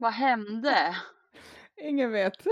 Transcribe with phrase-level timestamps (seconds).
[0.00, 0.96] Vad hände?
[1.76, 2.32] Ingen vet.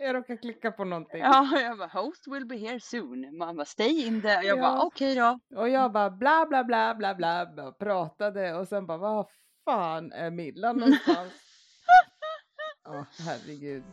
[0.00, 1.20] Jag råkar klicka på någonting.
[1.20, 3.38] Ja, jag bara host will be here soon.
[3.38, 4.42] Man bara stay in there.
[4.42, 4.82] Jag bara Ja.
[4.86, 5.38] okej då.
[5.56, 9.26] Och jag bara bla bla bla bla bla, pratade och sen bara vad
[9.64, 11.32] fan är Milla någonstans?
[12.84, 13.84] Ja, herregud.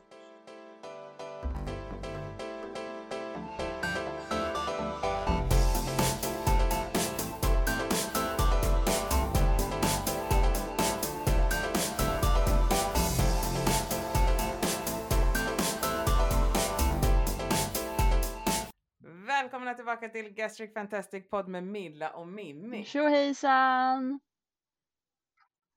[19.75, 22.85] Välkomna tillbaka till Gastric Fantastic Podd med Milla och Mimmi.
[22.85, 24.19] Tjohejsan!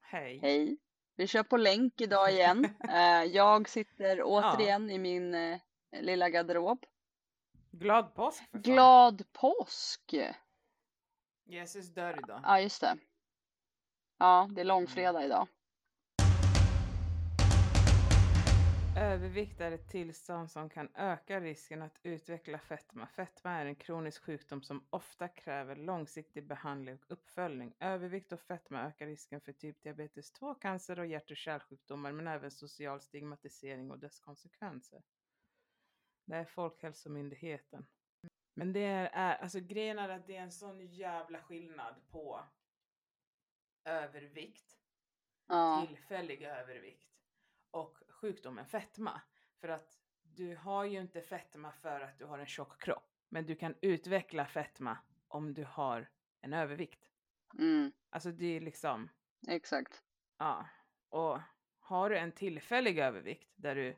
[0.01, 0.39] Hej.
[0.39, 0.79] Hej!
[1.17, 2.65] Vi kör på länk idag igen.
[2.89, 5.59] Eh, jag sitter återigen i min eh,
[6.01, 6.87] lilla garderob.
[7.71, 8.51] Glad påsk.
[8.53, 10.15] Glad påsk!
[11.45, 12.41] Jesus dör idag.
[12.45, 12.97] Ja, just det.
[14.19, 15.49] Ja, det är långfredag idag.
[18.99, 23.07] Övervikt är ett tillstånd som kan öka risken att utveckla fetma.
[23.07, 27.75] Fetma är en kronisk sjukdom som ofta kräver långsiktig behandling och uppföljning.
[27.81, 32.27] Övervikt och fetma ökar risken för typ diabetes 2, cancer och hjärt och kärlsjukdomar men
[32.27, 35.03] även social stigmatisering och dess konsekvenser.
[36.25, 37.87] Det är Folkhälsomyndigheten.
[38.55, 42.45] Men det är, alltså grejen är att det är en sån jävla skillnad på
[43.85, 44.79] övervikt
[45.47, 47.09] Ja, tillfällig övervikt
[47.71, 49.21] och sjukdomen fetma.
[49.61, 53.13] För att du har ju inte fetma för att du har en tjock kropp.
[53.29, 56.11] Men du kan utveckla fetma om du har
[56.41, 57.11] en övervikt.
[57.59, 59.09] mm, Alltså det är liksom,
[59.49, 60.03] exakt.
[60.39, 60.69] ja.
[61.09, 61.39] Och
[61.79, 63.97] har du en tillfällig övervikt där du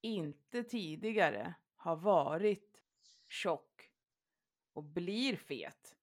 [0.00, 2.82] inte tidigare har varit
[3.28, 3.90] tjock
[4.72, 5.96] och blir fet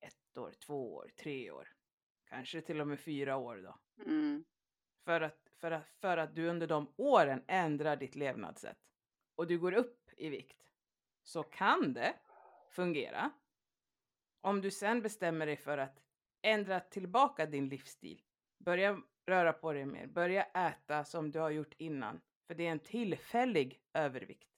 [0.00, 1.68] ett år, två år, tre år,
[2.24, 3.78] kanske till och med fyra år då.
[4.04, 4.44] Mm,
[5.04, 8.78] För att, för, att, för att du under de åren ändrar ditt levnadssätt
[9.34, 10.62] och du går upp i vikt
[11.22, 12.14] så kan det
[12.70, 13.30] fungera.
[14.40, 16.02] Om du sen bestämmer dig för att
[16.42, 18.22] ändra tillbaka din livsstil,
[18.58, 22.72] börja röra på dig mer, börja äta som du har gjort innan, för det är
[22.72, 24.48] en tillfällig övervikt.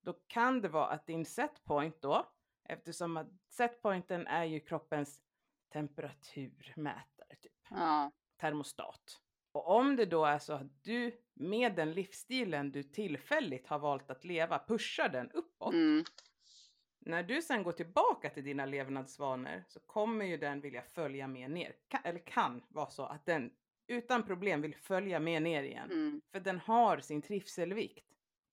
[0.00, 2.26] Då kan det vara att din setpoint då,
[2.64, 5.22] eftersom att setpointen är ju kroppens
[5.68, 9.20] temperaturmätare, typ ja, termostat.
[9.54, 14.10] Och om det då är så att du med den livsstilen du tillfälligt har valt
[14.10, 15.72] att leva pushar den uppåt.
[15.74, 16.04] mm,
[16.98, 21.50] När du sen går tillbaka till dina levnadsvanor så kommer ju den vilja följa med
[21.50, 21.76] ner.
[21.88, 23.50] Ka- eller kan vara så att den
[23.86, 25.90] utan problem vill följa med ner igen.
[25.90, 28.06] mm, För den har sin trivselvikt.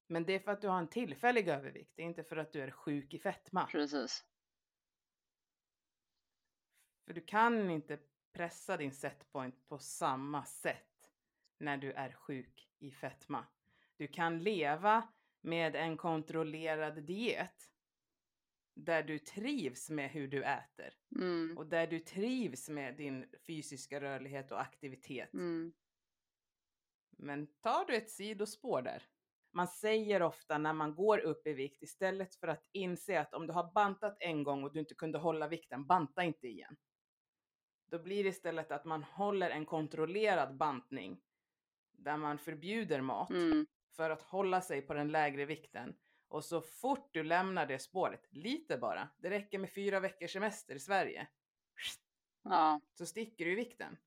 [0.07, 1.91] Men det är för att du har en tillfällig övervikt.
[1.95, 3.65] Det är inte för att du är sjuk i fetma.
[3.67, 4.25] precis.
[7.07, 7.99] För du kan inte
[8.33, 10.90] pressa din setpoint på samma sätt
[11.61, 13.45] när du är sjuk i fetma.
[13.97, 15.09] Du kan leva
[15.41, 17.55] med en kontrollerad diet
[18.75, 24.01] där du trivs med hur du äter Mm, och där du trivs med din fysiska
[24.01, 25.33] rörlighet och aktivitet.
[25.33, 25.73] mm,
[27.17, 29.03] Men tar du ett sidospår där?
[29.53, 33.47] Man säger ofta när man går upp i vikt istället för att inse att om
[33.47, 36.77] du har bantat en gång och du inte kunde hålla vikten, banta inte igen.
[37.85, 41.21] Då blir det istället att man håller en kontrollerad bantning
[42.03, 45.95] där man förbjuder mat mm, för att hålla sig på den lägre vikten.
[46.27, 50.75] Och så fort du lämnar det spåret, lite bara, det räcker med fyra veckors semester
[50.75, 51.27] i Sverige,
[52.43, 53.97] ja, så sticker du i vikten.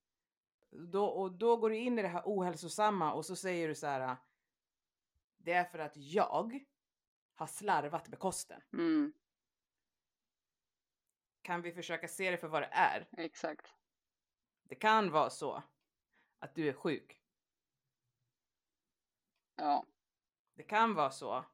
[0.71, 3.87] Då, och då går du in i det här ohälsosamma och så säger du så
[3.87, 4.16] här.
[5.37, 6.60] Det är för att jag
[7.34, 8.60] har slarvat med kosten.
[8.72, 9.12] mm,
[11.43, 13.09] Kan vi försöka se det för vad det är?
[13.16, 13.75] exakt.
[14.62, 15.62] Det kan vara så
[16.38, 17.23] att du är sjuk.
[19.56, 19.87] Ja,
[20.54, 21.44] Det kan vara så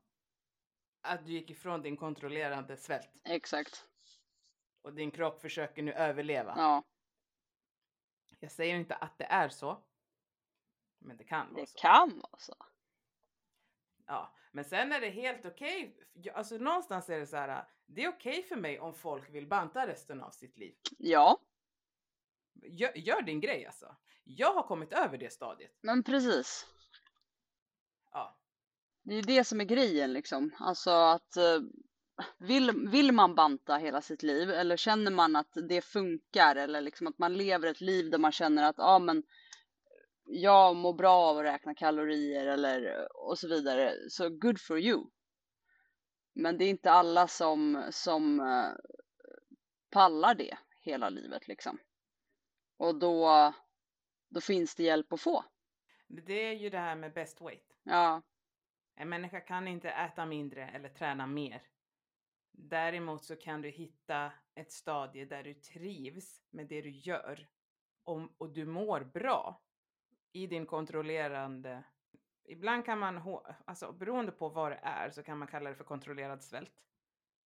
[1.00, 3.87] att du gick ifrån din kontrollerande svält exakt.
[4.83, 6.55] och din kropp försöker nu överleva.
[6.56, 6.84] Ja,
[8.38, 9.83] Jag säger inte att det är så.
[10.99, 11.79] Men det kan vara det så.
[11.79, 12.55] kan vara så.
[14.06, 15.97] Ja, men sen är det helt okej.
[16.12, 17.69] Ja, Alltså någonstans är det så här.
[17.87, 20.76] Det är okej för mig om folk vill banta resten av sitt liv.
[20.99, 21.41] Ja,
[22.62, 23.97] Gör, gör din grej alltså.
[24.25, 25.79] Jag har kommit över det stadiet.
[25.81, 26.67] men precis.
[28.12, 28.39] Ja,
[29.03, 30.51] Det är ju det som är grejen liksom.
[30.59, 31.61] Alltså att eh,
[32.39, 37.07] vill, vill man banta hela sitt liv eller känner man att det funkar eller liksom
[37.07, 39.23] att man lever ett liv där man känner att ja men
[40.25, 43.95] jag mår bra av att räkna kalorier eller och så vidare.
[44.09, 45.05] Så good for you.
[46.33, 48.69] Men det är inte alla som, som eh,
[49.91, 51.79] pallar det hela livet liksom.
[52.77, 53.53] Och då,
[54.29, 55.45] då finns det hjälp att få.
[56.09, 57.77] Det är ju det här med best weight.
[57.90, 58.22] Ja,
[58.94, 61.62] En människa kan inte äta mindre eller träna mer.
[62.52, 67.48] Däremot så kan du hitta ett stadie där du trivs med det du gör
[68.04, 69.62] och, och du mår bra
[70.32, 71.84] i din kontrollerande...
[72.44, 75.84] Ibland kan man, alltså beroende på vad det är så kan man kalla det för
[75.84, 76.84] kontrollerad svält.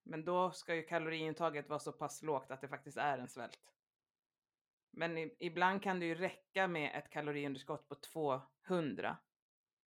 [0.04, 3.74] Men då ska ju kaloriintaget vara så pass lågt att det faktiskt är en svält.
[4.92, 9.18] Men i, ibland kan det ju räcka med ett kaloriunderskott på 200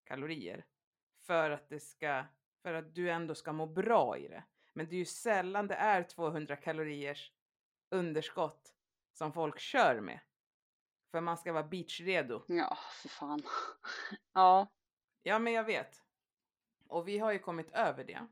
[0.06, 0.64] kalorier
[1.26, 2.24] för att det ska,
[2.62, 4.44] för att du ändå ska må bra i det.
[4.72, 7.32] Men det är ju sällan det är 200 kaloriers
[7.90, 8.74] underskott
[9.12, 10.20] som folk kör med.
[11.10, 12.42] För man ska vara beachredo.
[12.48, 13.42] ja, för fan.
[14.32, 14.68] Ja,
[15.26, 16.02] Ja, men jag vet.
[16.86, 18.26] Och vi har ju kommit över det.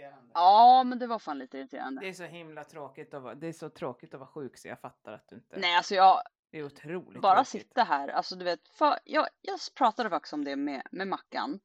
[0.00, 0.30] Irriterande.
[0.34, 2.00] ja, men det var fan lite irriterande.
[2.00, 4.68] Det är så himla tråkigt att vara, det är så tråkigt att vara sjuk så
[4.68, 5.58] jag fattar att du inte...
[5.58, 7.48] Nej, alltså jag, Det är otroligt bara tråkigt.
[7.62, 11.60] sitta här, alltså du vet, för, jag, jag pratade faktiskt om det med, med Mackan.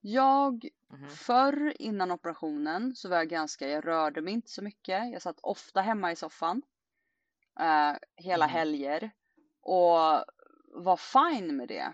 [0.00, 1.08] Jag, Mhm.
[1.10, 5.12] förr innan operationen så var jag ganska, jag rörde mig inte så mycket.
[5.12, 6.62] Jag satt ofta hemma i soffan.
[7.60, 8.52] eh, hela Mhm.
[8.52, 9.10] helger.
[9.60, 10.24] Och
[10.74, 11.92] var fine med det.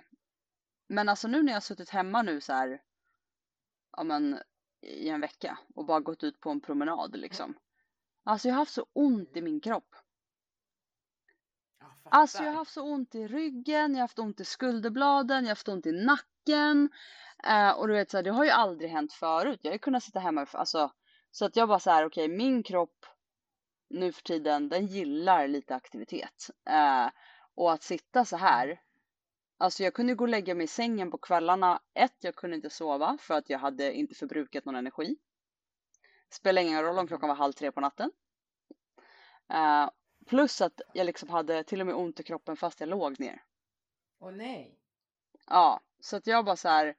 [0.86, 2.82] Men alltså nu när jag har suttit hemma nu så här,
[3.96, 4.38] ja men
[4.80, 7.54] i en vecka och bara gått ut på en promenad liksom.
[8.24, 9.94] Alltså jag har haft så ont i min kropp.
[12.10, 15.44] Alltså jag har haft så ont i ryggen, jag har haft ont i skulderbladen, jag
[15.44, 16.90] har haft ont i nacken.
[17.44, 19.60] Eh, och du vet så här, det har ju aldrig hänt förut.
[19.62, 20.92] Jag har ju kunnat sitta hemma, alltså,
[21.30, 23.06] så att jag bara så här, okej min kropp
[23.90, 26.50] nu för tiden, den gillar lite aktivitet.
[26.70, 27.08] Eh,
[27.54, 28.80] och att sitta så här,
[29.58, 31.82] alltså jag kunde gå och lägga mig i sängen på kvällarna.
[31.94, 35.16] Ett, jag kunde inte sova för att jag hade inte förbrukat någon energi.
[36.30, 38.10] Spelar ingen roll om klockan var halv tre på natten.
[39.48, 39.90] Eh,
[40.26, 43.42] plus att jag liksom hade till och med ont i kroppen fast jag låg ner.
[44.18, 44.78] Åh nej.
[45.46, 46.96] Ja, så att jag bara så här,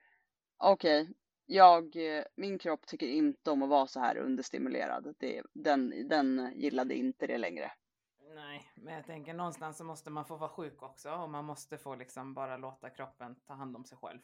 [0.58, 1.10] okej,
[1.46, 5.16] jag, eh, min kropp tycker inte om att vara så här understimulerad.
[5.20, 7.72] Det, den, den gillade inte det längre.
[8.36, 11.78] Nej, men jag tänker någonstans så måste man få vara sjuk också och man måste
[11.78, 14.20] få liksom bara låta kroppen ta hand om sig själv.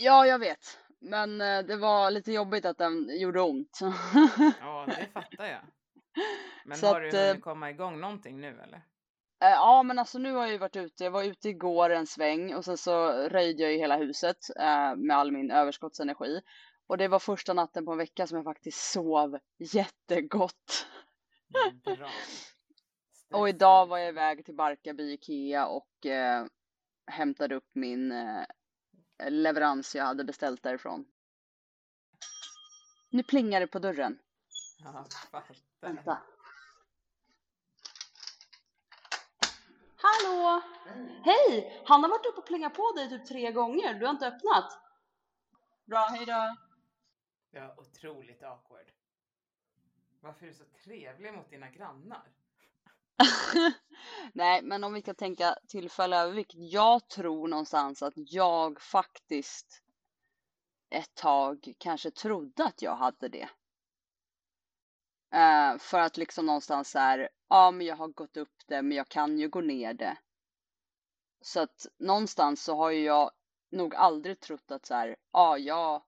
[0.00, 3.78] Ja, jag vet, men eh, det var lite jobbigt att den gjorde ont.
[4.60, 5.60] Ja, det fattar jag.
[6.64, 8.76] Men Så har att, du eh, hunnit komma igång någonting nu eller?
[9.44, 11.04] Eh, Ja, men alltså nu har jag ju varit ute.
[11.04, 14.96] Jag var ute igår en sväng och sen så röjde jag ju hela huset eh,
[14.96, 16.40] med all min överskottsenergi.
[16.86, 20.86] Och det var första natten på en vecka som jag faktiskt sov jättegott.
[21.84, 22.10] Bra.
[23.30, 26.46] Och idag var jag iväg till Barkarby Ikea och eh,
[27.06, 28.44] hämtade upp min eh,
[29.28, 31.04] leverans jag hade beställt därifrån.
[33.10, 34.18] Nu plingar det på dörren.
[34.78, 35.06] Ja.
[35.80, 36.22] Vänta.
[39.96, 40.62] Hallå!
[41.24, 41.82] Hej!
[41.86, 43.94] Han har varit uppe och plingat på dig typ tre gånger.
[43.94, 44.78] Du har inte öppnat.
[45.84, 46.56] Bra, hejdå.
[47.50, 48.92] Ja, otroligt awkward.
[50.20, 52.39] Varför är du så trevlig mot dina grannar?
[54.32, 56.52] Nej, men om vi kan tänka tillfälle övervikt.
[56.54, 59.82] Jag tror någonstans att jag faktiskt
[60.90, 63.48] ett tag kanske trodde att jag hade det.
[65.34, 68.96] Uh, för att liksom någonstans så här, ja men jag har gått upp det men
[68.96, 70.18] jag kan ju gå ner det.
[71.40, 73.30] Så att någonstans så har ju jag
[73.70, 76.02] nog aldrig trott att så här, ja jag,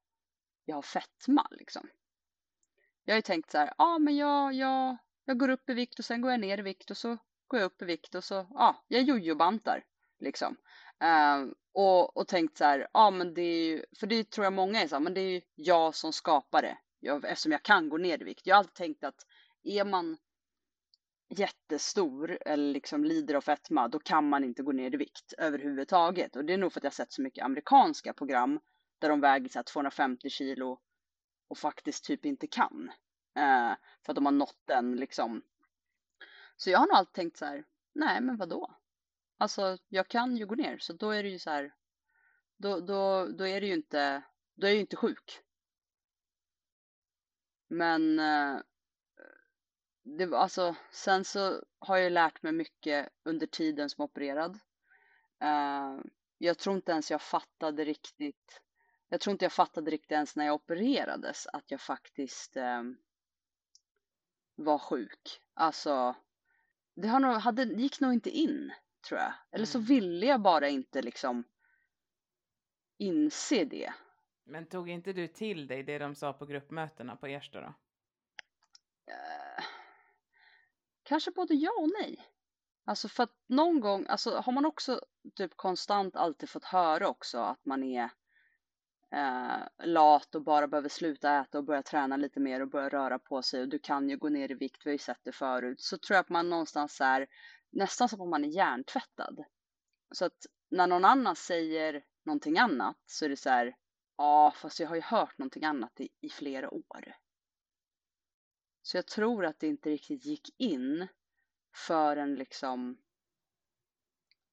[0.64, 1.88] jag har fetma liksom.
[3.04, 5.98] Jag har ju tänkt så här, ja men jag, jag, jag går upp i vikt
[5.98, 8.24] och sen går jag ner i vikt och så går jag upp i vikt och
[8.24, 9.84] så, ja, jag jojobantar
[10.18, 10.56] liksom.
[11.00, 14.52] Eh, och, och tänkt så här, ja men det är ju, för det tror jag
[14.52, 16.78] många är så här, men det är ju jag som skapar det.
[17.00, 18.46] Jag, eftersom jag kan gå ner i vikt.
[18.46, 19.26] Jag har alltid tänkt att
[19.62, 20.18] är man
[21.28, 26.36] jättestor eller liksom lider av fetma, då kan man inte gå ner i vikt överhuvudtaget.
[26.36, 28.60] Och det är nog för att jag sett så mycket amerikanska program
[28.98, 30.80] där de väger så här 250 kilo
[31.48, 32.90] och faktiskt typ inte kan.
[33.34, 35.42] Eh, för att de har nått den liksom.
[36.56, 38.74] Så jag har nog alltid tänkt så här, nej men vadå?
[39.38, 41.74] Alltså jag kan ju gå ner så då är det ju så här,
[42.56, 44.22] då, då, då är det ju inte,
[44.54, 45.42] då är jag ju inte sjuk.
[47.68, 48.60] Men eh,
[50.02, 54.58] det var alltså, sen så har jag lärt mig mycket under tiden som opererad.
[55.40, 55.98] Eh,
[56.38, 58.60] jag tror inte ens jag fattade riktigt,
[59.08, 62.82] jag tror inte jag fattade riktigt ens när jag opererades att jag faktiskt eh,
[64.62, 65.40] var sjuk.
[65.54, 66.14] Alltså,
[66.94, 68.72] det har nog, hade, gick nog inte in,
[69.08, 69.32] tror jag.
[69.52, 69.86] Eller så Mm.
[69.86, 71.44] ville jag bara inte liksom
[72.98, 73.92] inse det.
[74.44, 77.74] Men tog inte du till dig det de sa på gruppmötena på Ersta då?
[79.12, 79.64] Eh,
[81.02, 82.28] kanske både ja och nej.
[82.84, 85.00] Alltså för att någon gång, alltså har man också
[85.34, 88.10] typ konstant alltid fått höra också att man är
[89.12, 93.18] eh, lat och bara behöver sluta äta och börja träna lite mer och börja röra
[93.18, 95.32] på sig och du kan ju gå ner i vikt, vi har ju sett det
[95.32, 97.26] förut, så tror jag att man någonstans är
[97.70, 99.44] nästan som om man är hjärntvättad.
[100.14, 103.76] Så att när någon annan säger någonting annat så är det så här,
[104.16, 107.16] ja fast jag har ju hört någonting annat i, i flera år.
[108.82, 111.08] Så jag tror att det inte riktigt gick in
[111.74, 112.98] förrän liksom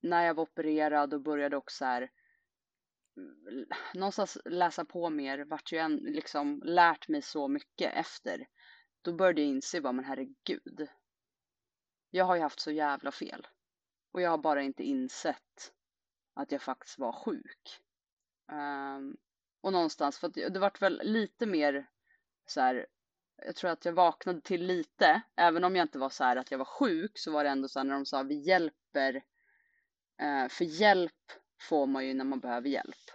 [0.01, 2.11] när jag var opererad och började också här
[3.93, 8.47] någonstans läsa på mer, vart ju en, liksom lärt mig så mycket efter.
[9.01, 10.87] Då började jag inse, vad men herregud.
[12.09, 13.47] Jag har ju haft så jävla fel.
[14.11, 15.73] Och jag har bara inte insett
[16.33, 17.81] att jag faktiskt var sjuk.
[18.51, 19.17] Um,
[19.61, 21.89] och någonstans, för att det vart väl lite mer
[22.45, 22.87] så här,
[23.35, 26.51] jag tror att jag vaknade till lite, även om jag inte var så här att
[26.51, 29.15] jag var sjuk så var det ändå så här när de sa vi hjälper,
[30.21, 33.11] uh, för hjälp får man ju när man behöver hjälp.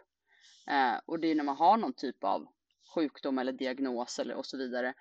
[0.66, 2.46] Eh, och det är när man har någon typ av
[2.94, 4.94] sjukdom eller diagnos eller och så vidare.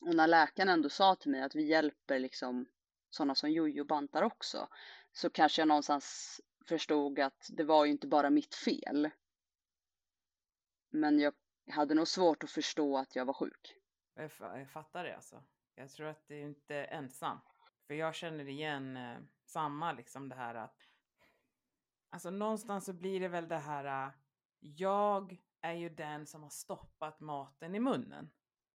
[0.00, 2.66] Och när läkaren ändå sa till mig att vi hjälper liksom
[3.10, 4.68] sådana som jojo bantar också,
[5.12, 9.10] så kanske jag någonstans förstod att det var ju inte bara mitt fel.
[10.90, 11.34] Men jag
[11.70, 13.76] hade nog svårt att förstå att jag var sjuk.
[14.14, 15.42] Jag, jag fattar det alltså.
[15.74, 17.38] Jag tror att det är inte ensam.
[17.86, 20.85] För jag känner igen eh, samma liksom det här att
[22.16, 24.12] Alltså någonstans så blir det väl det här
[24.58, 28.30] jag är ju den som har stoppat maten i munnen.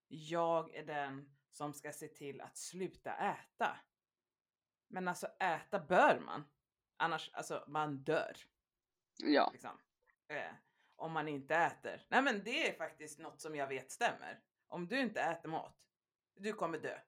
[0.09, 3.76] Jag är den som ska se till att sluta äta.
[4.88, 6.44] Men alltså äta bör man.
[6.97, 8.37] Annars, alltså man dör.
[9.16, 9.50] Ja.
[9.52, 9.78] Liksom.
[10.28, 10.52] Eh,
[10.97, 12.06] om man inte äter.
[12.09, 14.40] Nej men det är faktiskt något som jag vet stämmer.
[14.66, 15.76] Om du inte äter mat,
[16.35, 16.99] du kommer dö.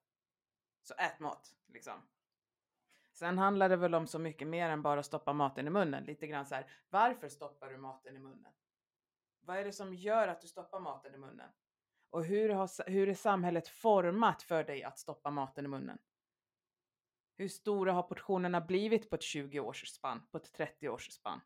[0.83, 2.12] Så ät mat, liksom.
[3.13, 6.05] Sen handlar det väl om så mycket mer än bara stoppa maten i munnen.
[6.05, 8.53] Lite grann så här, varför stoppar du maten i munnen?
[9.41, 11.51] Vad är det som gör att du stoppar maten i munnen?
[12.11, 15.99] Och hur, har, hur är samhället format för dig att stoppa maten i munnen?
[17.37, 21.41] Hur stora har portionerna blivit på ett 20-årsspann, på ett 30-årsspann?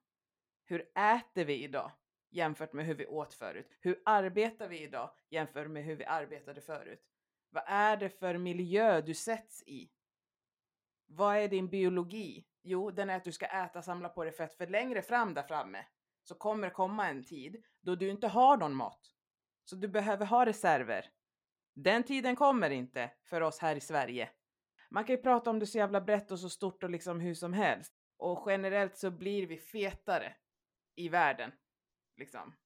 [0.64, 1.92] Hur äter vi idag
[2.30, 3.68] jämfört med hur vi åt förut?
[3.80, 7.02] Hur arbetar vi idag jämfört med hur vi arbetade förut?
[7.50, 9.90] Vad är det för miljö du sätts i?
[11.06, 12.46] Vad är din biologi?
[12.62, 15.42] Jo, den är att du ska äta, samla på dig fett, för längre fram där
[15.42, 15.86] framme
[16.22, 19.00] så kommer det komma en tid då du inte har någon mat.
[19.64, 21.10] Så du behöver ha reserver.
[21.75, 24.30] Den tiden kommer inte för oss här i Sverige.
[24.90, 27.34] Man kan ju prata om det så jävla brett och så stort och liksom hur
[27.34, 27.92] som helst.
[28.16, 30.36] Och generellt så blir vi fetare
[30.94, 31.52] i världen.
[32.16, 32.56] Liksom.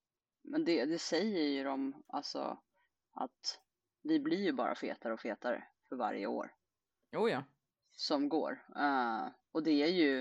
[0.42, 2.58] Men det, det säger ju de, alltså
[3.12, 3.60] att
[4.02, 6.54] vi blir ju bara fetare och fetare för varje år.
[7.12, 7.44] Jo ja.
[8.00, 8.52] Som går.
[8.76, 10.20] Uh, och det är ju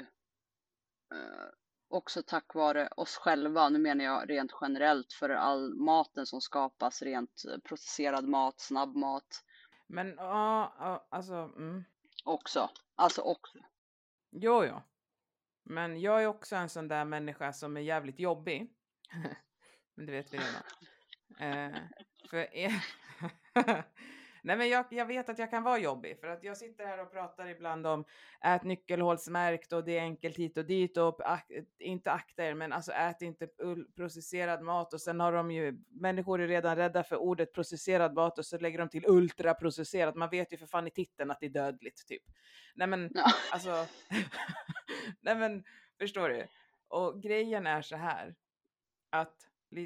[1.14, 1.50] uh,
[1.88, 7.02] också tack vare oss själva, nu menar jag rent generellt för all maten som skapas,
[7.02, 9.44] rent processerad mat, snabbmat.
[9.88, 11.34] Men ja, uh, alltså.
[11.34, 11.84] Mm.
[12.24, 13.58] Också, alltså också.
[14.32, 14.82] Jo, jo.
[15.64, 18.74] Men jag är också en sån där människa som är jävligt jobbig.
[19.96, 20.64] Men det vet vi redan.
[21.40, 21.80] Eh,
[22.30, 22.86] för er...
[24.44, 27.02] Nej men jag, jag vet att jag kan vara jobbig för att jag sitter här
[27.02, 28.06] och pratar ibland om
[28.42, 32.74] ät nyckelhålsmärkt och det är enkelt hit och dit och ak inte akta er men
[32.74, 33.48] alltså ät inte
[33.96, 38.40] processerad mat och sen har de ju människor är redan rädda för ordet processerad mat
[38.40, 40.16] och så lägger de till ultraprocesserat.
[40.16, 42.24] Man vet ju för fan i titeln att det är dödligt typ.
[42.76, 43.32] Nej men ja.
[43.52, 43.86] alltså.
[45.22, 45.64] Nej men
[46.00, 46.48] förstår du?
[46.88, 48.36] Och grejen är så här
[49.10, 49.36] att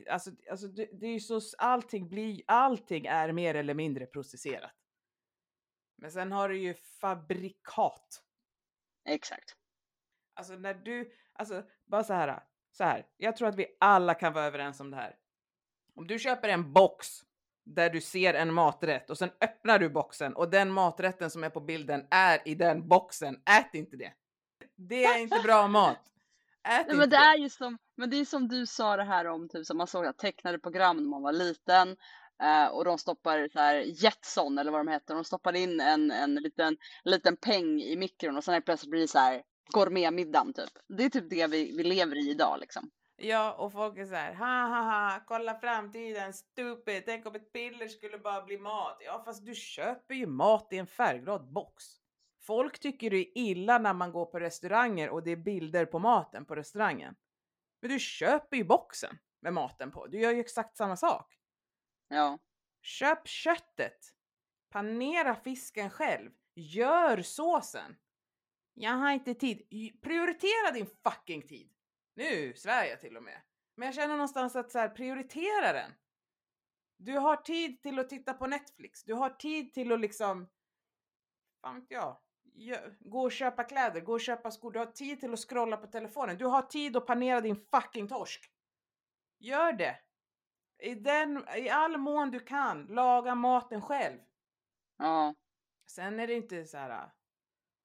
[0.10, 4.72] Alltså, alltså det, det, är så, allting, blir, allting är mer eller mindre processerat.
[5.98, 8.24] Men sen har du ju fabrikat.
[9.06, 9.56] Exakt.
[10.34, 13.08] Alltså när du, alltså bara så här, så här.
[13.18, 15.16] Jag tror att vi alla kan vara överens om det här.
[15.96, 17.08] Om du köper en box
[17.66, 21.50] där du ser en maträtt och sen öppnar du boxen och den maträtten som är
[21.50, 24.14] på bilden är i den boxen, ät inte det.
[24.76, 26.13] Det är inte bra mat.
[26.66, 29.26] Ät Nej, men det är ju som, men det är som du sa det här
[29.26, 31.98] om typ som man såg tecknade program när man var liten
[32.44, 36.12] eh, och de stoppar så här Jetson eller vad de heter, de stoppar in en,
[36.12, 39.42] en liten, liten peng i mikron och sen plötsligt blir det så här
[39.74, 40.72] gourmetmiddagen typ.
[40.98, 42.90] Det är typ det vi, vi lever i idag liksom.
[43.16, 47.54] Ja, och folk är så här, ha ha ha, kolla framtiden, stupid, tänk om ett
[47.54, 48.98] piller skulle bara bli mat.
[49.06, 52.03] Ja, fast du köper ju mat i en färgglad box.
[52.46, 56.00] Folk tycker det är illa när man går på restauranger och det är bilder på
[56.00, 57.16] maten på restaurangen.
[57.82, 60.08] Men du köper ju boxen med maten på.
[60.08, 61.40] Du gör ju exakt samma sak.
[62.08, 62.40] Ja.
[62.82, 64.14] Köp köttet.
[64.70, 66.32] Panera fisken själv.
[66.56, 67.96] Gör såsen!
[68.74, 69.68] Jag har inte tid.
[70.02, 71.74] Prioritera din fucking tid.
[72.16, 73.42] Nu svär jag till och med.
[73.76, 75.92] Men jag känner någonstans att så här, prioritera den.
[76.98, 79.04] Du har tid till att titta på Netflix.
[79.04, 80.50] Du har tid till att liksom,
[81.62, 82.18] fan vet jag,
[83.00, 84.72] gå och köpa kläder, gå och köpa skor.
[84.72, 86.38] Du har tid till att scrolla på telefonen.
[86.38, 88.52] Du har tid att panera din fucking torsk.
[89.40, 90.00] Gör det.
[90.80, 94.20] I, den, I all mån du kan, laga maten själv.
[94.98, 95.36] Ja.
[95.88, 97.12] Sen är det inte så här.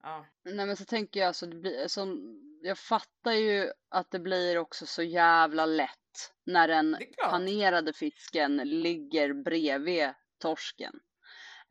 [0.03, 4.19] Ja, Nej men så tänker jag så det blir som, jag fattar ju att det
[4.19, 6.97] blir också så jävla lätt när den
[7.31, 11.01] panerade fisken ligger bredvid torsken.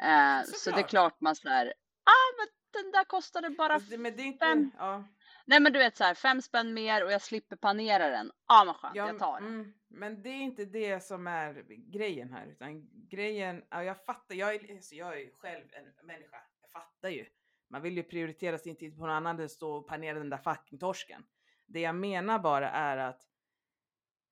[0.04, 1.74] Eh, så det är klart man såhär,
[2.04, 2.48] ah men
[2.84, 5.04] den där kostade bara, men det är inte, fem- ja,
[5.46, 8.32] nej men du vet såhär, fem spänn mer och jag slipper panera den.
[8.48, 9.48] Ja ah, men skönt, ja, jag tar den.
[9.48, 14.36] mm, men det är inte det som är grejen här, utan grejen, ja, jag fattar,
[14.36, 17.26] jag är, alltså, jag är själv en människa, jag fattar ju.
[17.70, 20.30] Man vill ju prioritera sin tid på någon annan än att stå och panera den
[20.30, 21.24] där fucking torsken.
[21.66, 23.22] Det jag menar bara är att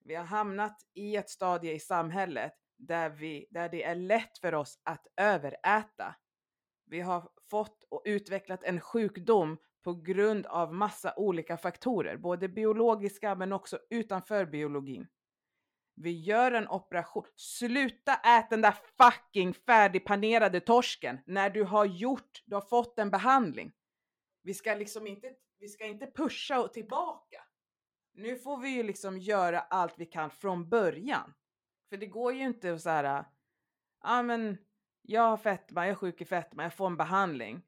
[0.03, 4.53] vi har hamnat i ett stadie i samhället där, vi, där det är lätt för
[4.53, 6.15] oss att överäta.
[6.85, 13.35] Vi har fått och utvecklat en sjukdom på grund av massa olika faktorer, både biologiska
[13.35, 15.07] men också utanför biologin.
[15.95, 17.25] Vi gör en operation.
[17.35, 23.09] Sluta äta den där fucking färdigpanerade torsken när du har gjort, du har fått en
[23.09, 23.73] behandling.
[24.41, 27.41] Vi ska liksom inte, vi ska inte pusha och tillbaka.
[28.13, 31.33] Nu får vi ju liksom göra allt vi kan från början.
[31.89, 33.25] För det går ju inte att så här,
[34.03, 34.57] ja men
[35.07, 37.61] jag har fetma, jag är sjuk i fetma, jag får en behandling.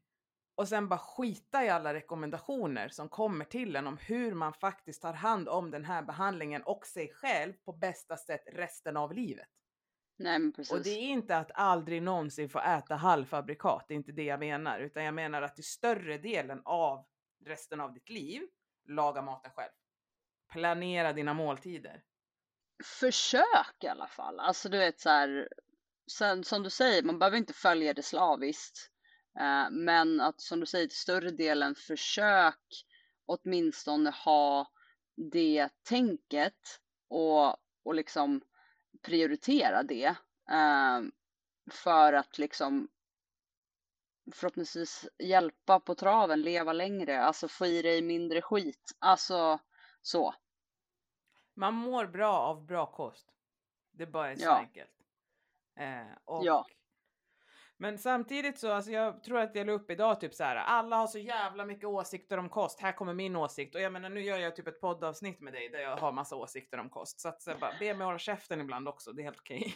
[0.56, 5.01] Och sen bara skita i alla rekommendationer som kommer till en om hur man faktiskt
[5.01, 9.48] tar hand om den här behandlingen och sig själv på bästa sätt resten av livet.
[10.20, 10.74] Nej men precis.
[10.74, 14.39] Och det är inte att aldrig någonsin få äta halvfabrikat, det är inte det jag
[14.39, 17.06] menar, utan jag menar att i större delen av
[17.46, 18.41] resten av ditt liv,
[18.86, 19.72] laga maten själv.
[20.51, 22.03] Planera dina måltider.
[22.83, 24.40] Försök i alla fall.
[24.40, 25.50] Alltså du vet så här,
[26.11, 28.91] sen som du säger, man behöver inte följa det slaviskt.
[29.39, 32.85] Eh, men att som du säger till större delen försök
[33.25, 34.72] åtminstone ha
[35.31, 38.41] det tänket och, och liksom
[39.01, 40.15] prioritera det.
[40.51, 41.01] Eh,
[41.72, 42.87] för att liksom
[44.33, 48.91] förhoppningsvis hjälpa på traven, leva längre, alltså få i dig mindre skit.
[49.00, 49.59] Alltså
[50.01, 50.35] så.
[51.53, 53.27] Man mår bra av bra kost.
[53.91, 54.57] Det bara är så Ja.
[54.57, 54.97] enkelt.
[55.79, 56.66] Eh, och, Ja.
[57.79, 60.55] Men samtidigt så, alltså jag tror att jag la upp idag typ så här.
[60.55, 63.75] alla har så jävla mycket åsikter om kost, här kommer min åsikt.
[63.75, 66.35] Och jag menar nu gör jag typ ett poddavsnitt med dig där jag har massa
[66.35, 67.20] åsikter om kost.
[67.20, 69.75] Så att så bara, be mig hålla käften ibland också, det är helt okej.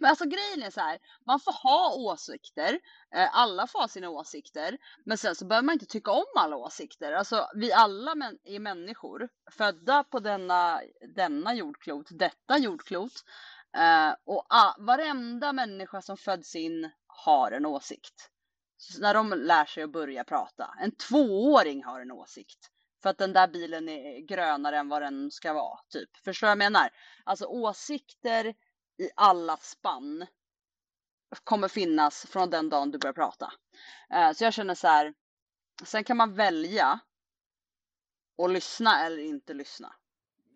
[0.00, 2.80] Men alltså grejen är så här, man får ha åsikter,
[3.14, 6.56] eh, alla får ha sina åsikter, men sen så behöver man inte tycka om alla
[6.56, 7.12] åsikter.
[7.12, 10.80] Alltså vi alla män, är människor, födda på denna,
[11.14, 13.24] denna jordklot, detta jordklot.
[13.76, 14.46] Eh, och
[14.78, 18.30] varenda människa som föds in har en åsikt.
[18.76, 20.74] Så när de lär sig att börja prata.
[20.80, 22.70] En tvååring har en åsikt.
[23.02, 26.16] För att den där bilen är grönare än vad den ska vara, typ.
[26.24, 26.90] Förstår du vad jag menar?
[27.24, 28.54] Alltså åsikter
[28.98, 30.26] i alla spann
[31.44, 33.52] kommer finnas från den dagen du börjar prata.
[34.10, 35.14] Eh, så jag känner så här,
[35.84, 37.00] sen kan man välja
[38.42, 39.94] att lyssna eller inte lyssna.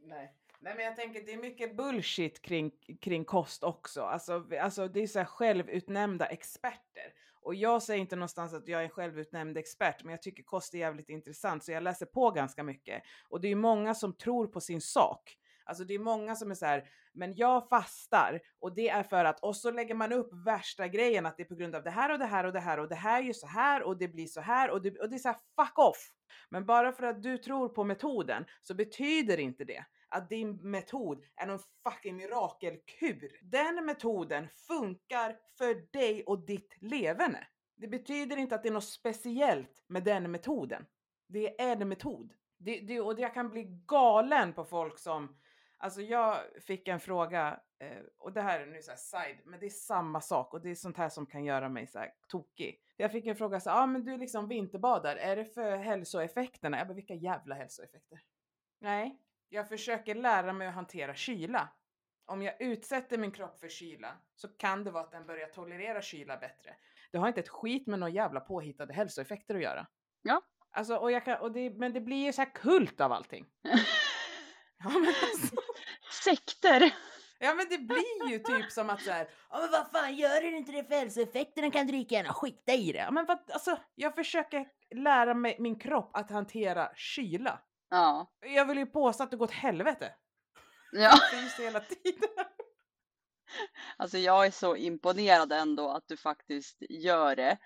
[0.04, 0.36] Nej.
[0.60, 4.02] Nej men jag tänker det är mycket bullshit kring, kring kost också.
[4.02, 7.12] Alltså, alltså det är så här självutnämnda experter.
[7.42, 10.78] Och jag säger inte någonstans att jag är självutnämnd expert, men jag tycker kost är
[10.78, 13.02] jävligt intressant så jag läser på ganska mycket.
[13.28, 15.36] Och det är många som tror på sin sak.
[15.64, 19.24] Alltså det är många som är så här, men jag fastar och det är för
[19.24, 21.90] att, och så lägger man upp värsta grejen att det är på grund av det
[21.90, 23.98] här och det här och det här och det här är ju så här och
[23.98, 26.12] det blir så här och det, och det är så här fuck off.
[26.50, 31.24] Men bara för att du tror på metoden så betyder inte det att din metod
[31.36, 33.38] är någon fucking mirakelkur.
[33.42, 37.46] Den metoden funkar för dig och ditt leverne.
[37.76, 40.86] Det betyder inte att det är något speciellt med den metoden.
[41.28, 42.32] Det är en metod.
[42.58, 45.36] Det, det, och jag kan bli galen på folk som,
[45.82, 49.60] alltså jag fick en fråga, eh, och det här är nu så här side, men
[49.60, 52.14] det är samma sak och det är sånt här som kan göra mig så här
[52.28, 52.80] tokig.
[52.96, 56.78] Jag fick en fråga så ja ah, men du liksom vinterbadar, är det för hälsoeffekterna?
[56.78, 58.20] Jag bara, vilka jävla hälsoeffekter?
[58.78, 59.18] Nej,
[59.48, 61.68] jag försöker lära mig att hantera kyla.
[62.24, 66.02] Om jag utsätter min kropp för kyla så kan det vara att den börjar tolerera
[66.02, 66.76] kyla bättre.
[67.10, 69.86] Det har inte ett skit med några jävla påhittade hälsoeffekter att göra.
[70.22, 70.42] Ja.
[70.70, 73.46] Alltså, och jag kan, och det, men det blir ju så här kult av allting.
[74.84, 75.56] Ja, men alltså,
[76.24, 76.94] Sekter!
[77.38, 80.56] Ja men det blir ju typ som att såhär, ja men vad fan gör du
[80.56, 82.98] inte det för hälsoeffekterna kan du lika gärna skita i det.
[82.98, 87.60] Ja, men vad, alltså jag försöker lära mig min kropp att hantera kyla.
[87.90, 88.32] Ja.
[88.40, 90.14] Jag vill ju påstå att det går åt helvete.
[90.92, 91.00] Ja.
[91.00, 92.28] Jag fryser hela tiden.
[93.96, 97.58] Alltså jag är så imponerad ändå att du faktiskt gör det.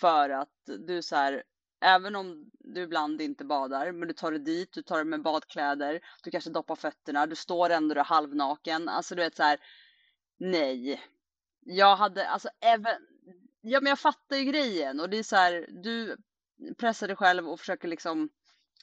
[0.00, 0.52] För att
[0.86, 1.42] du så här,
[1.80, 5.22] även om du ibland inte badar, men du tar dig dit, du tar dig med
[5.22, 8.88] badkläder, du kanske doppar fötterna, du står ändå där halvnaken.
[8.88, 9.58] Alltså du vet så här,
[10.38, 11.02] nej.
[11.60, 12.96] Jag hade, alltså även,
[13.60, 16.16] ja men jag fattar ju grejen och det är så här, du
[16.78, 18.28] pressar dig själv och försöker liksom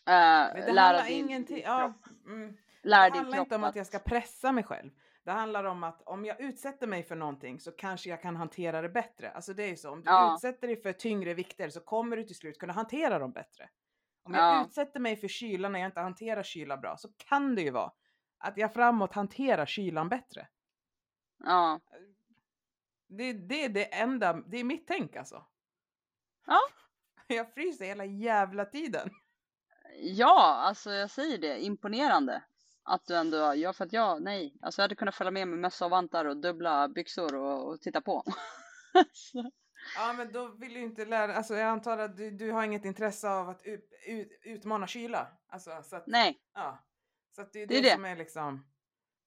[0.06, 2.58] det lära din, ingenting, din ja, kropp, mm.
[2.84, 4.91] lära Det din handlar kropp inte om att jag ska pressa mig själv.
[5.23, 8.81] Det handlar om att om jag utsätter mig för någonting så kanske jag kan hantera
[8.81, 9.31] det bättre.
[9.31, 10.33] Alltså det är ju så, om du Ja.
[10.36, 13.69] utsätter dig för tyngre vikter så kommer du till slut kunna hantera dem bättre.
[14.23, 14.55] Om Ja.
[14.57, 17.71] jag utsätter mig för kyla när jag inte hanterar kyla bra så kan det ju
[17.71, 17.91] vara
[18.38, 20.47] att jag framåt hanterar kylan bättre.
[21.43, 21.79] Ja.
[23.07, 25.45] Det, det är det enda, det är mitt tänk alltså.
[26.47, 26.59] Ja.
[27.27, 29.09] Jag fryser hela jävla tiden.
[29.99, 32.43] Ja, alltså jag säger det, imponerande.
[32.83, 35.59] Att du ändå, ja för att jag, nej, alltså jag hade kunnat följa med med
[35.59, 38.23] mössa och vantar och dubbla byxor och, och titta på.
[39.95, 42.85] Ja men då vill du inte lära, alltså jag antar att du, du har inget
[42.85, 45.27] intresse av att ut, ut, utmana kyla.
[45.47, 46.85] Alltså så att, nej, ja.
[47.35, 47.93] Så att det är Det det, är det.
[47.93, 48.65] som är liksom,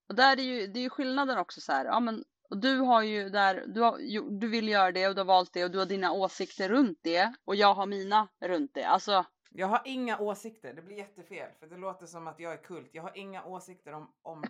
[0.09, 2.77] och där är ju, det är ju skillnaden också så här, ja men, och du
[2.79, 3.97] har ju där, du, har,
[4.39, 6.99] du vill göra det och du har valt det och du har dina åsikter runt
[7.01, 8.83] det och jag har mina runt det.
[8.83, 9.25] Alltså,
[9.57, 12.89] jag har inga åsikter, det blir jättefel för det låter som att jag är kult.
[12.93, 14.43] Jag har inga åsikter om, om,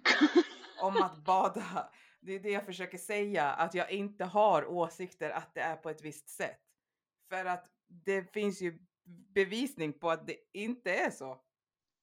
[0.82, 1.90] om att bada.
[2.20, 5.90] Det är det jag försöker säga, att jag inte har åsikter att det är på
[5.90, 6.60] ett visst sätt.
[7.30, 8.80] För att det finns ju
[9.34, 11.42] bevisning på att det inte är så.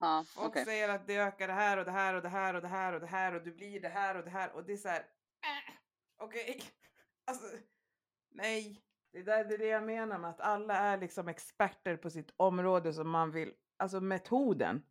[0.00, 0.64] ja, Folk okej.
[0.64, 2.92] säger att det ökar det här och det här och det här och det här
[2.92, 4.88] och det här och du blir det här och det här och det är så
[4.88, 5.00] här.
[5.00, 5.74] Äh,
[6.24, 6.62] Okej,
[7.24, 7.46] alltså
[8.30, 8.83] nej.
[9.14, 12.30] Det, där, det är det jag menar med att alla är liksom experter på sitt
[12.36, 14.82] område som man vill, alltså metoden.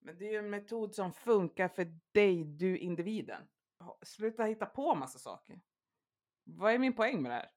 [0.00, 3.42] Men det är ju en metod som funkar för dig, du individen.
[4.02, 5.60] Sluta hitta på massa saker.
[6.44, 7.50] Vad är min poäng med det här?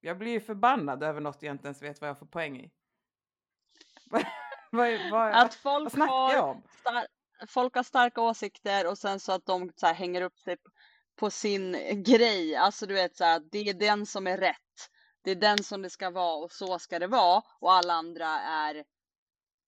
[0.00, 2.72] Jag blir ju förbannad över något jag inte ens vet vad jag får poäng i.
[4.10, 4.24] vad,
[4.70, 6.62] vad, vad, Att vad folk snackar jag har, om?
[7.48, 10.56] folk har starka åsikter och sen så att de så hänger upp sig
[11.16, 12.56] på sin grej.
[12.56, 14.58] Alltså du vet så här, det är den som är rätt.
[15.24, 18.26] Det är den som det ska vara och så ska det vara och alla andra
[18.40, 18.84] är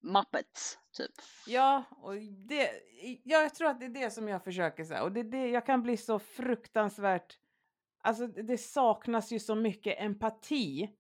[0.02, 1.12] muppets typ.
[1.46, 2.14] Ja, och
[2.48, 2.70] det,
[3.24, 5.02] ja, jag tror att det är det som jag försöker säga.
[5.02, 7.38] Och det är det, jag kan bli så fruktansvärt...
[7.98, 10.90] Alltså det det saknas ju så mycket empati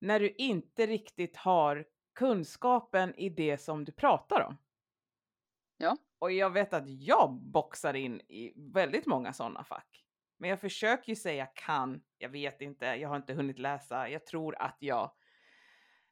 [0.00, 4.58] när du inte riktigt har kunskapen i det som du pratar om.
[5.76, 5.96] Ja.
[6.18, 10.07] Och jag vet att jag boxar in i väldigt många sådana fack.
[10.38, 14.26] Men jag försöker ju säga kan, jag vet inte, jag har inte hunnit läsa, jag
[14.26, 15.10] tror att jag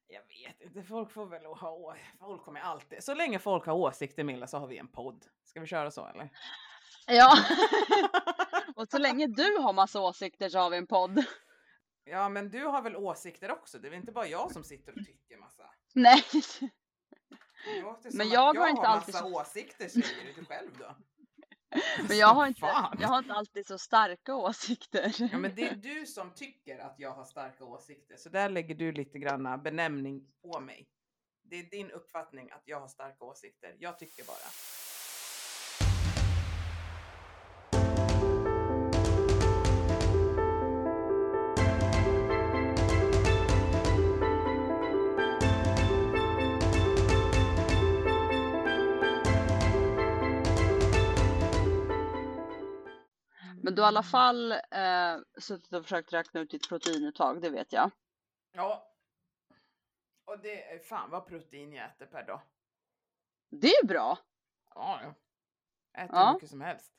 [0.08, 4.24] jag vet inte, folk får väl ha folk kommer alltid, så länge folk har åsikter
[4.24, 5.24] Milla så har vi en podd.
[5.44, 6.30] Ska vi köra så eller?
[7.06, 7.38] Ja.
[8.76, 11.24] och så länge du har massa åsikter så har vi en podd.
[12.04, 13.78] ja men du har väl åsikter också?
[13.78, 15.70] Det är väl inte bara jag som sitter och tycker massa?
[15.94, 16.24] Nej.
[18.12, 20.96] Men att jag har jag inte har alltid massa åsikter säger du själv då.
[22.08, 22.60] Men jag har, inte,
[23.00, 25.14] jag har inte alltid så starka åsikter.
[25.32, 28.74] Ja men det är du som tycker att jag har starka åsikter, så där lägger
[28.74, 30.88] du lite granna benämning på mig.
[31.42, 33.76] Det är din uppfattning att jag har starka åsikter.
[33.78, 34.75] Jag tycker bara.
[53.66, 57.50] Men du har i alla fall eh, suttit och försökt räkna ut ditt proteinuttag, det
[57.50, 57.90] vet jag.
[58.52, 58.94] Ja.
[60.24, 62.40] Och det är fan vad protein jag äter per dag.
[63.50, 64.18] Det är bra.
[64.74, 65.14] Ja, ja.
[66.02, 66.32] Äter Ja.
[66.34, 66.92] mycket som helst.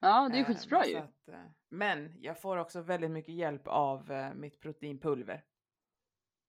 [0.00, 0.96] Ja, det är Eh, skitbra så ju.
[0.96, 5.44] Att, eh, men jag får också väldigt mycket hjälp av eh, mitt proteinpulver.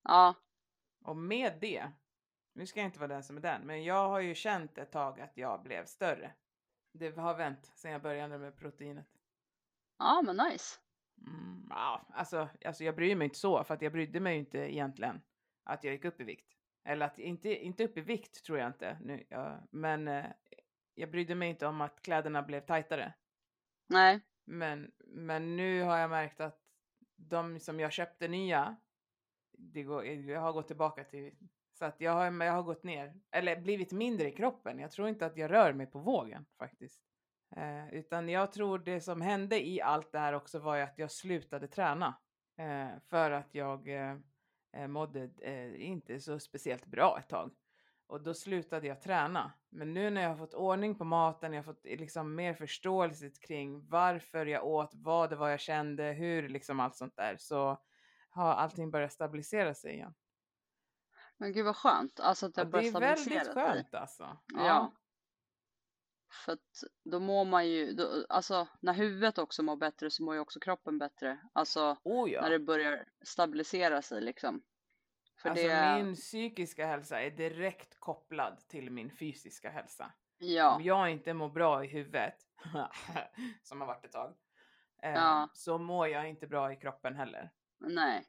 [0.04, 0.36] Ja,
[1.06, 1.91] Och med det,
[2.54, 4.91] nu ska jag inte vara den som är den, men jag har ju känt ett
[4.91, 6.32] tag att jag blev större.
[6.91, 9.14] Det har vänt sen jag började med proteinet.
[9.97, 10.79] Ja men nice.
[11.27, 14.58] Mm, ja, alltså, alltså jag bryr mig inte så, för att jag brydde mig inte
[14.58, 15.21] egentligen
[15.63, 16.51] att jag gick upp i vikt.
[16.84, 20.25] Eller att, inte, inte upp i vikt tror jag inte nu, ja, men eh,
[20.95, 23.13] jag brydde mig inte om att kläderna blev tajtare.
[23.88, 26.62] Nej, Men, men nu har jag märkt att
[27.15, 28.75] de som jag köpte nya,
[29.58, 31.36] det går, jag har gått tillbaka till,
[31.73, 34.79] så att jag har, jag har gått ner, eller blivit mindre i kroppen.
[34.79, 37.01] Jag tror inte att jag rör mig på vågen faktiskt.
[37.56, 40.98] Eh, utan jag tror det som hände i allt det här också var ju att
[40.98, 42.15] jag slutade träna.
[42.58, 44.18] Eh, för att jag eh,
[44.74, 47.52] eh mådde eh, inte så speciellt bra ett tag.
[48.08, 49.54] Och då slutade jag träna.
[49.70, 53.30] Men nu när jag har fått ordning på maten, jag har fått liksom mer förståelse
[53.30, 57.78] kring varför jag åt, vad det var jag kände, hur liksom allt sånt där, så
[58.30, 60.13] har allting börjat stabilisera sig igen.
[61.38, 63.54] Men gud vad skönt, alltså att det har börjat stabilisera sig.
[63.54, 64.38] Det är väldigt skönt alltså.
[64.54, 64.65] Ja.
[64.65, 64.94] ja.
[66.36, 70.36] För att då mår man ju, då, alltså när huvudet också mår bättre så mår
[70.36, 71.39] ju också kroppen bättre.
[71.54, 72.41] Alltså oh ja.
[72.41, 74.62] när det börjar stabilisera sig liksom.
[75.41, 76.04] För alltså det...
[76.04, 80.13] min psykiska hälsa är direkt kopplad till min fysiska hälsa.
[80.38, 80.76] Ja.
[80.76, 82.36] Om jag inte mår bra i huvudet,
[83.63, 84.36] som har varit ett tag,
[85.02, 85.50] eh, ja.
[85.54, 87.52] så mår jag inte bra i kroppen heller.
[87.78, 88.26] Nej.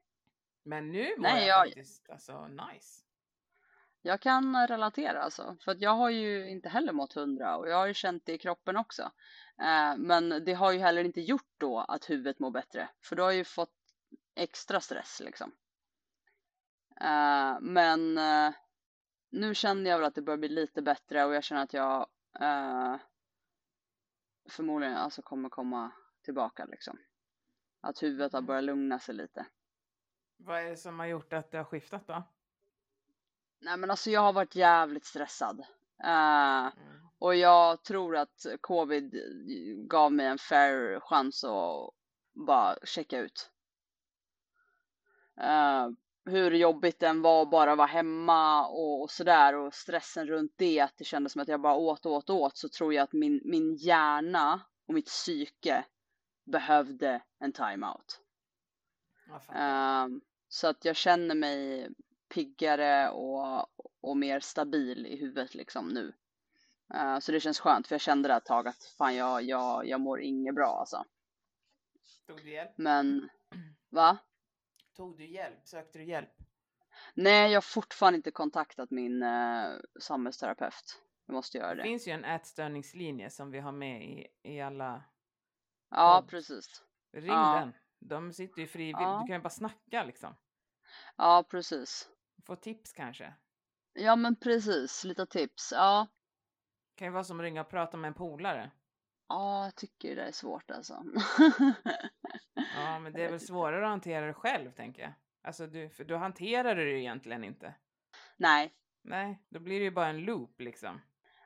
[0.62, 3.05] Men nu mår Nej, jag, jag faktiskt alltså nice.
[4.06, 7.76] Jag kan relatera alltså, för att jag har ju inte heller mått hundra och jag
[7.76, 9.02] har ju känt det i kroppen också.
[9.58, 13.22] Eh, men det har ju heller inte gjort då att huvudet mår bättre, för då
[13.22, 13.74] har ju fått
[14.34, 15.52] extra stress liksom.
[17.00, 18.54] Uh, men uh,
[19.30, 22.06] nu känner jag väl att det börjar bli lite bättre och jag känner att jag
[24.48, 25.90] förmodligen alltså kommer komma
[26.22, 26.98] tillbaka liksom.
[27.80, 28.46] Att huvudet har mm.
[28.46, 29.46] börjat lugna sig lite.
[30.36, 32.22] Vad är det som har gjort att det har skiftat då?
[33.60, 35.64] Nej men alltså jag har varit jävligt stressad.
[36.04, 36.72] Mm.
[37.18, 39.14] Och jag tror att covid
[39.88, 41.90] gav mig en fair chans att
[42.46, 43.50] bara checka ut.
[45.40, 45.88] Uh,
[46.24, 50.80] hur jobbigt den var att bara vara hemma och, och sådär och stressen runt det,
[50.80, 53.02] att det kändes som att jag bara åt och åt och åt så tror jag
[53.02, 55.84] att min, min hjärna och mitt psyke
[56.44, 58.20] behövde en timeout.
[59.48, 61.88] Um, så att jag känner mig
[62.36, 63.66] piggare och,
[64.00, 66.12] och mer stabil i huvudet liksom nu.
[66.94, 69.86] Uh, så det känns skönt för jag kände det ett tag att fan jag, jag,
[69.86, 71.04] jag mår inget bra alltså.
[72.26, 72.70] Tog du hjälp?
[72.76, 73.28] Men,
[73.88, 74.18] va?
[74.96, 75.58] Tog du hjälp?
[75.64, 76.30] Sökte du hjälp?
[77.14, 79.68] Nej, jag har fortfarande inte kontaktat min eh,
[80.00, 81.02] samhällsterapeut.
[81.26, 81.82] Jag måste göra det.
[81.82, 85.04] Det finns ju en ätstörningslinje som vi har med i, i alla
[85.90, 86.30] Ja, podd.
[86.30, 86.82] precis.
[87.12, 87.58] Ring ja.
[87.60, 87.72] den.
[87.98, 89.00] De sitter ju frivilligt.
[89.00, 89.20] Ja.
[89.22, 90.34] Du kan ju bara snacka liksom.
[91.16, 92.08] Ja, precis.
[92.46, 93.34] Få tips kanske.
[93.92, 95.04] Ja, men precis.
[95.04, 95.72] Lite tips.
[95.72, 96.06] Ja.
[96.90, 98.70] Det kan ju vara som att ringa och prata med en polare.
[99.28, 101.04] Ja, jag tycker det är svårt alltså.
[102.76, 105.12] ja, men det är väl svårare att hantera det själv, tänker jag.
[105.42, 107.74] Alltså, du, för då hanterar du det egentligen inte.
[108.36, 108.74] Nej.
[109.02, 111.00] Nej, då blir det ju bara en loop liksom.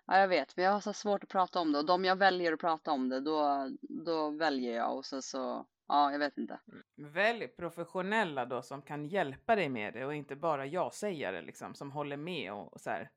[0.06, 2.16] Ja, jag vet, men jag har så svårt att prata om det och de jag
[2.16, 6.38] väljer att prata om det, då, då väljer jag och så, så, ja, jag vet
[6.38, 6.60] inte.
[6.96, 11.42] Välj professionella då som kan hjälpa dig med det och inte bara jag säger det
[11.42, 13.10] liksom, som håller med och, och så här.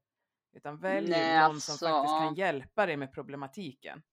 [0.56, 4.04] Utan välj Nej, någon alltså, som faktiskt kan hjälpa dig med problematiken.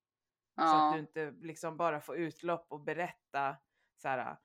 [0.55, 0.67] Ja.
[0.67, 3.57] Så att du inte liksom bara får utlopp och berätta
[4.01, 4.37] så här.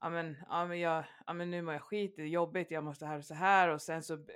[0.00, 2.84] Ja men, ja, men, jag, ja, men nu mår jag skit, det är jobbigt, jag
[2.84, 4.26] måste här och så här och sen så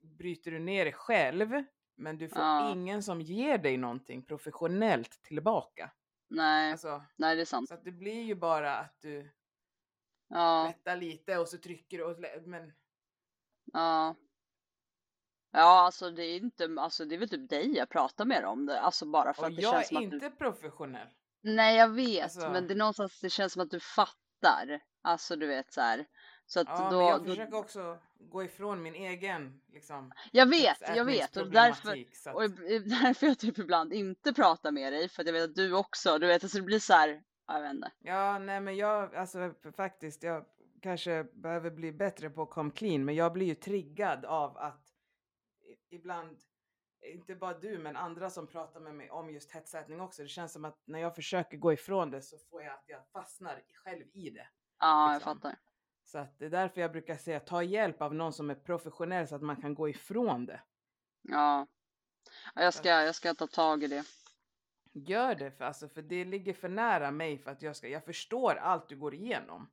[0.00, 1.64] bryter du ner det själv.
[1.96, 2.70] Men du får ja.
[2.72, 5.90] ingen som ger dig någonting professionellt tillbaka.
[6.28, 7.68] Nej, alltså, nej det är sant.
[7.68, 9.30] Så att det blir ju bara att du
[10.28, 10.66] ja.
[10.66, 12.72] lättar lite och så trycker du och men...
[13.72, 14.14] Ja.
[15.50, 18.66] Ja, alltså det är inte, alltså det är väl typ dig jag pratar med om
[18.66, 21.08] det, alltså bara för och att det känns som att jag är inte professionell.
[21.40, 22.50] Nej, jag vet, alltså...
[22.50, 24.80] men det är någonstans det känns som att du fattar.
[25.02, 26.06] Alltså du vet så här.
[26.46, 27.30] Så att ja, då, men jag då...
[27.30, 30.12] försöker också gå ifrån min egen liksom.
[30.32, 32.34] Jag vet, jag vet och därför, att...
[32.34, 32.50] och
[33.00, 36.18] därför jag typ ibland inte pratar med dig för att jag vet att du också,
[36.18, 37.92] du vet, alltså det blir så här, jag vet inte.
[37.98, 40.44] Ja, nej, men jag, alltså faktiskt, jag
[40.82, 44.86] kanske behöver bli bättre på att come clean, men jag blir ju triggad av att
[45.90, 46.38] ibland,
[47.00, 50.22] inte bara du, men andra som pratar med mig om just hetsätning också.
[50.22, 53.06] Det känns som att när jag försöker gå ifrån det så får jag att jag
[53.12, 54.48] fastnar själv i det.
[54.78, 55.30] Ja, liksom.
[55.30, 55.65] jag fattar.
[56.06, 59.28] Så att det är därför jag brukar säga ta hjälp av någon som är professionell
[59.28, 60.60] så att man kan gå ifrån det.
[61.22, 61.66] Ja,
[62.54, 64.04] jag ska, jag ska ta tag i det.
[64.92, 68.04] Gör det, för, alltså, för det ligger för nära mig för att jag ska, jag
[68.04, 69.70] förstår allt du går igenom.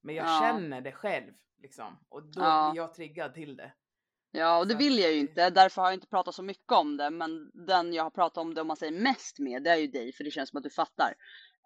[0.00, 0.40] Men jag ja.
[0.40, 2.70] känner det själv liksom och då ja.
[2.70, 3.72] blir jag triggad till det.
[4.30, 5.50] Ja, och det vill jag ju inte.
[5.50, 7.10] Därför har jag inte pratat så mycket om det.
[7.10, 9.86] Men den jag har pratat om det, om man säger mest med, det är ju
[9.86, 10.12] dig.
[10.12, 11.14] För det känns som att du fattar.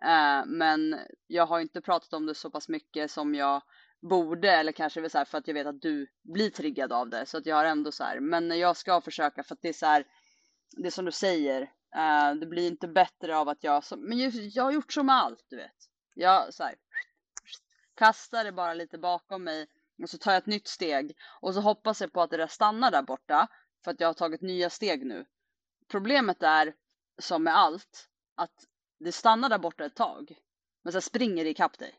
[0.05, 3.63] Uh, men jag har inte pratat om det så pass mycket som jag
[4.01, 4.51] borde.
[4.51, 7.27] Eller kanske så här, för att jag vet att du blir triggad av det.
[7.27, 8.21] Så att jag har ändå så här.
[8.21, 10.07] Men jag ska försöka för att det är så här.
[10.77, 11.63] Det som du säger.
[11.97, 14.19] Uh, det blir inte bättre av att jag, men
[14.51, 15.77] jag har gjort som med allt, du vet.
[16.15, 16.75] Jag så här,
[17.95, 19.67] kastar det bara lite bakom mig
[20.03, 22.47] och så tar jag ett nytt steg och så hoppas jag på att det där
[22.47, 23.49] stannar där borta
[23.85, 25.27] för att jag har tagit nya steg nu.
[25.89, 26.75] Problemet är
[27.19, 28.65] som med allt, att
[29.05, 30.39] det stannar där borta ett tag,
[30.83, 31.95] men sen springer det ikapp dig.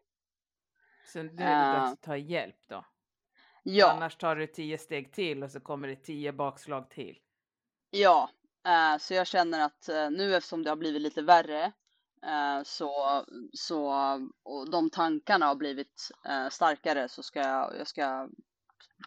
[1.06, 2.86] Så nu är det dags Eh, att ta hjälp då.
[3.64, 7.20] ja, Annars tar du tio steg till och så kommer det tio bakslag till.
[7.90, 8.30] ja.
[8.68, 11.72] Eh, så jag känner att eh, nu eftersom det har blivit lite värre
[12.64, 13.94] så, så,
[14.44, 16.10] och de tankarna har blivit
[16.52, 18.30] starkare så ska jag, jag ska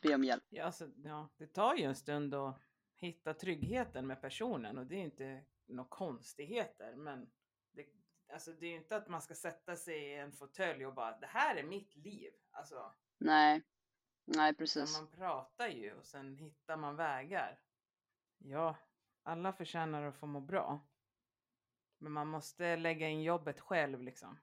[0.02, 0.44] be om hjälp.
[0.48, 2.60] Ja, alltså, ja, det tar ju en stund att
[2.96, 6.94] hitta tryggheten med personen och det är inte några konstigheter.
[6.96, 7.26] Men
[8.36, 11.18] alltså, det är ju inte att man ska sätta sig i en fåtölj och bara
[11.18, 12.32] det här är mitt liv.
[12.50, 13.62] Alltså, Nej,
[14.24, 15.00] nej precis.
[15.00, 17.60] man pratar ju och sen hittar man vägar.
[18.38, 18.76] Ja,
[19.22, 20.80] alla förtjänar att få må bra.
[21.98, 24.38] Men man måste lägga in jobbet själv liksom.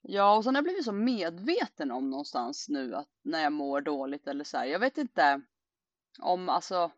[0.00, 3.80] Ja, och sen har jag blivit så medveten om någonstans nu att när jag mår
[3.80, 4.66] dåligt eller så här.
[4.66, 5.40] Jag vet inte
[6.18, 6.90] om, alltså,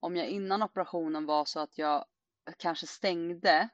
[0.00, 2.04] om jag innan operationen var så att jag
[2.58, 3.68] kanske stängde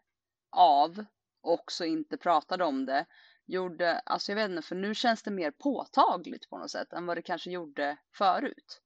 [0.51, 1.05] av
[1.47, 3.07] också inte pratade om det.
[3.47, 7.07] Gjorde, alltså jag vet inte, för nu känns det mer påtagligt på något sätt än
[7.07, 8.83] vad det kanske gjorde förut.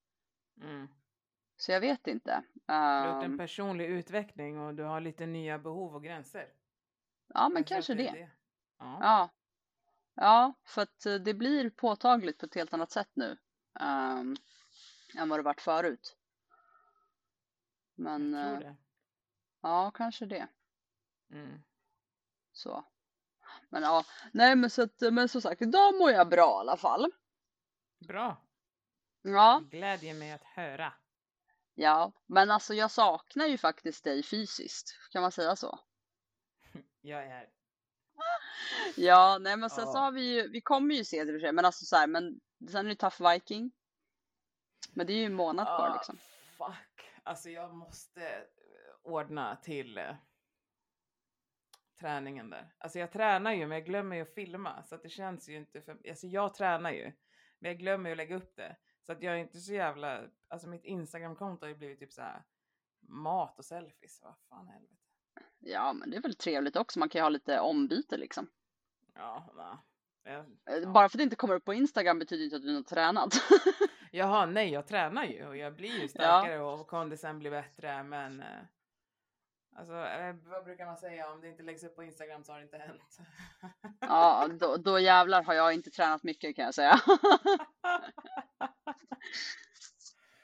[0.62, 0.88] Mm.
[1.57, 2.42] Så jag vet inte.
[2.66, 6.49] Du har gjort en Ehm, personlig utveckling och du har lite nya behov och gränser.
[7.35, 8.11] ja, men kanske det.
[8.11, 8.31] det.
[8.79, 8.99] Ja.
[9.01, 9.29] Ja.
[10.14, 13.37] Ja, för att eh, det blir påtagligt på ett helt annat sätt nu.
[13.81, 14.37] ehm,
[15.18, 16.16] än vad det varit förut.
[17.94, 18.77] Men jag tror eh, det.
[19.61, 20.49] ja, kanske det.
[21.31, 21.62] Mm.
[22.59, 22.85] Så.
[23.68, 26.77] Men ja, nej men så att, men som sagt, idag mår jag bra i alla
[26.77, 27.12] fall.
[28.09, 28.37] Bra.
[29.23, 30.92] Ja, glädjer mig att höra.
[31.75, 34.99] ja, men alltså jag saknar ju faktiskt dig fysiskt.
[35.11, 35.79] Kan man säga så?
[37.01, 37.49] Jag är...
[38.97, 40.01] Ja, nej men sen så Ja.
[40.01, 42.40] har vi ju, vi kommer ju se det för sig, men alltså så här, men
[42.71, 43.73] sen är det Tough Viking.
[44.92, 46.18] Men det är ju en månad kvar Ah, liksom.
[46.59, 47.11] fuck.
[47.23, 48.44] Alltså jag måste eh,
[49.03, 50.14] ordna till eh,
[52.00, 52.74] träningen där.
[52.78, 55.56] Alltså jag tränar ju men jag glömmer ju att filma så att det känns ju
[55.56, 55.98] inte för...
[56.08, 57.12] Alltså jag tränar ju
[57.58, 58.76] men jag glömmer ju att lägga upp det.
[59.02, 60.22] Så att jag är inte så jävla...
[60.48, 62.42] Alltså mitt Instagramkonto har ju blivit typ så här
[63.00, 64.20] mat och selfies.
[64.22, 64.94] Vad fan helvete.
[65.58, 66.98] Ja, men det är väl trevligt också.
[66.98, 68.50] Man kan ju ha lite ombyte liksom.
[69.14, 69.52] Ja.
[69.56, 69.78] Jag,
[70.28, 70.88] Eh, ja.
[70.88, 73.34] Bara för att det inte kommer upp på Instagram betyder inte att du har tränat.
[74.12, 78.40] Jaha, nej jag tränar ju och jag blir ju starkare och kondisen blir bättre men
[78.40, 78.46] eh,
[79.79, 82.59] Alltså eh, vad brukar man säga om det inte läggs upp på Instagram så har
[82.59, 83.19] det inte hänt.
[84.01, 87.01] Ja, då, då jävlar har jag inte tränat mycket kan jag säga.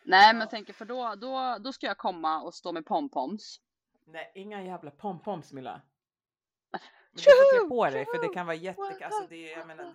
[0.05, 0.43] Nej, men Ja.
[0.43, 3.61] jag tänker för då, då, då ska jag komma och stå med pompoms.
[4.07, 5.83] nej, inga jävla pompoms Milla.
[6.73, 6.81] Men
[7.13, 9.05] du får klä på dig för det kan vara jätte...
[9.05, 9.95] Alltså det jag menar...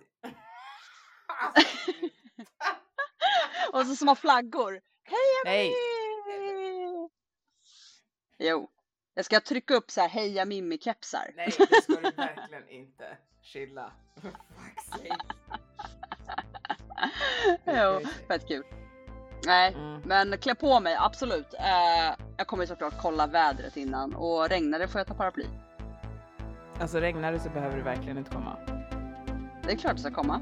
[3.72, 4.80] Och så små flaggor.
[5.02, 5.74] Heja Nej.
[6.26, 7.08] Mimmi!
[8.38, 8.70] Jo,
[9.20, 11.30] jag ska trycka upp så här heja Mimmi-kepsar.
[11.36, 13.16] nej, det ska du verkligen inte.
[13.42, 13.92] Chilla.
[17.64, 18.62] Jo, fett kul.
[19.46, 20.00] Nej, Mm.
[20.04, 21.54] men klä på mig, absolut.
[21.54, 25.44] Eh, jag kommer såklart kolla vädret innan och regnar det får jag ta paraply.
[26.80, 28.56] Alltså regnar det så behöver du verkligen inte komma.
[29.66, 30.40] Det är klart det ska komma.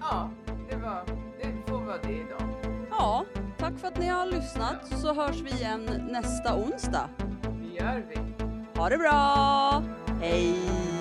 [0.00, 0.30] Ja,
[0.70, 1.04] det var...
[1.42, 2.42] Det får vara det idag.
[2.90, 3.24] Ja,
[3.66, 7.10] tack för att ni har lyssnat så hörs vi igen nästa onsdag.
[7.42, 8.44] Det gör vi.
[8.80, 9.82] Ha det bra!
[10.20, 10.95] Hej!